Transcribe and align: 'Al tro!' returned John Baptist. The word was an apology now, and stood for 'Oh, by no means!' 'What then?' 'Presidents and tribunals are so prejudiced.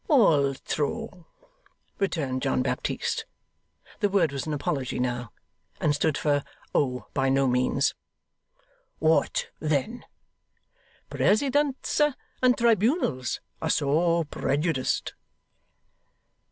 'Al 0.09 0.55
tro!' 0.65 1.27
returned 1.99 2.41
John 2.41 2.63
Baptist. 2.63 3.25
The 3.99 4.09
word 4.09 4.31
was 4.31 4.47
an 4.47 4.53
apology 4.55 4.97
now, 4.97 5.31
and 5.79 5.93
stood 5.93 6.17
for 6.17 6.43
'Oh, 6.73 7.05
by 7.13 7.29
no 7.29 7.45
means!' 7.47 7.93
'What 8.97 9.51
then?' 9.59 10.03
'Presidents 11.11 12.01
and 12.41 12.57
tribunals 12.57 13.41
are 13.61 13.69
so 13.69 14.23
prejudiced. 14.23 15.13